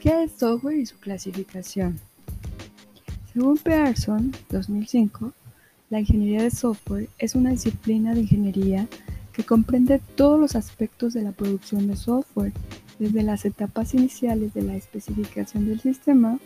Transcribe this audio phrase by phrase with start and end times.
[0.00, 1.98] ¿Qué es software y su clasificación?
[3.32, 5.32] Según Pearson, 2005,
[5.90, 8.86] la ingeniería de software es una disciplina de ingeniería
[9.32, 12.52] que comprende todos los aspectos de la producción de software,
[13.00, 16.38] desde las etapas iniciales de la especificación del sistema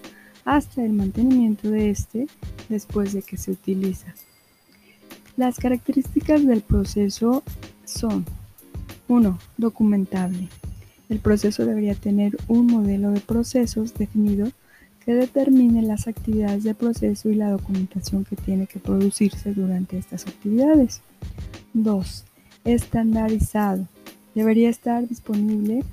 [0.47, 2.29] hasta el mantenimiento de este
[2.71, 4.15] después de que se utiliza.
[5.37, 7.43] Las características del proceso
[7.85, 8.25] son
[9.09, 9.39] 1.
[9.59, 10.49] Documentable.
[11.13, 14.51] El proceso debería tener un modelo de procesos definido
[15.05, 20.27] que determine las actividades de proceso y la documentación que tiene que producirse durante estas
[20.27, 21.03] actividades.
[21.75, 22.25] 2.
[22.65, 23.87] Estandarizado.
[24.35, 25.85] Debería estar disponible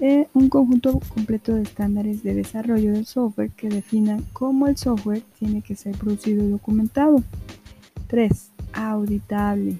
[0.00, 5.22] eh, un conjunto completo de estándares de desarrollo del software que definan cómo el software
[5.38, 7.22] tiene que ser producido y documentado.
[8.08, 8.50] 3.
[8.74, 9.78] Auditable.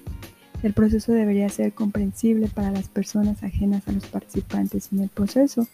[0.65, 5.67] El proceso debería ser comprensible para las personas ajenas a los participantes en el proceso,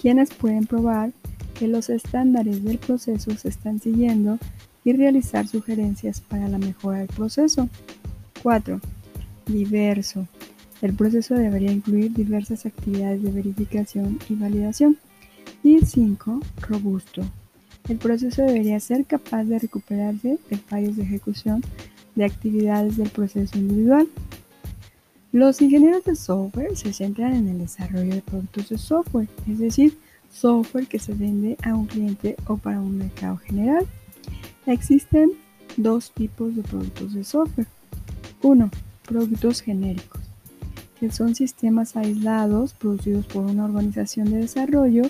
[0.00, 1.12] quienes pueden probar
[1.58, 4.38] que los estándares del proceso se están siguiendo
[4.82, 7.68] y realizar sugerencias para la mejora del proceso.
[8.42, 8.80] 4.
[9.44, 10.26] Diverso.
[10.80, 14.96] El proceso debería incluir diversas actividades de verificación y validación.
[15.62, 16.40] Y 5.
[16.62, 17.20] Robusto.
[17.90, 21.62] El proceso debería ser capaz de recuperarse de fallos de ejecución
[22.14, 24.08] de actividades del proceso individual.
[25.32, 29.96] Los ingenieros de software se centran en el desarrollo de productos de software, es decir,
[30.30, 33.86] software que se vende a un cliente o para un mercado general.
[34.66, 35.32] Existen
[35.76, 37.66] dos tipos de productos de software.
[38.42, 38.70] Uno,
[39.06, 40.20] productos genéricos,
[40.98, 45.02] que son sistemas aislados producidos por una organización de desarrollo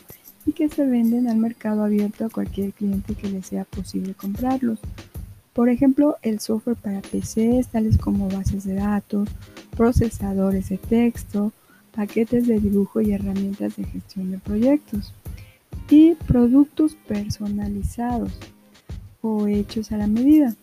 [0.46, 4.78] y que se venden al mercado abierto a cualquier cliente que le sea posible comprarlos.
[5.52, 9.28] Por ejemplo, el software para PCs, tales como bases de datos,
[9.76, 11.52] procesadores de texto,
[11.92, 15.12] paquetes de dibujo y herramientas de gestión de proyectos.
[15.89, 18.33] Y productos personalizados
[19.22, 20.55] o hechos a la medida,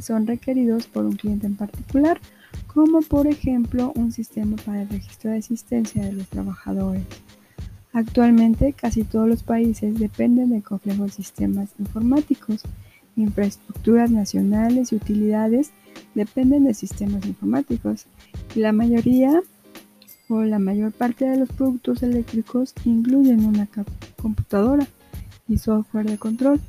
[0.00, 2.20] son requeridos por un cliente en particular,
[2.66, 7.02] como por ejemplo un sistema para el registro de asistencia de los trabajadores.
[7.92, 12.62] Actualmente casi todos los países dependen de complejos sistemas informáticos
[13.18, 15.72] infraestructuras nacionales y utilidades
[16.14, 18.06] dependen de sistemas informáticos
[18.54, 19.42] y la mayoría
[20.28, 23.68] o la mayor parte de los productos eléctricos incluyen una
[24.20, 24.86] computadora
[25.48, 26.60] y software de control.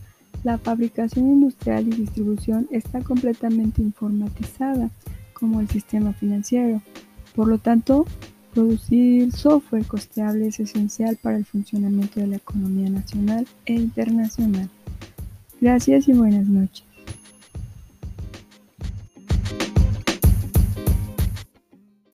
[0.44, 4.90] La fabricación industrial y distribución está completamente informatizada
[5.34, 6.82] como el sistema financiero.
[7.36, 8.06] Por lo tanto,
[8.54, 14.70] producir software costeable es esencial para el funcionamiento de la economía nacional e internacional.
[15.62, 16.84] Gracias y buenas noches.